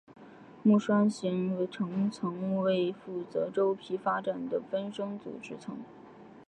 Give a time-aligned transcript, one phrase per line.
[0.63, 5.77] 木栓形成层为负责周皮发展的分生组织层。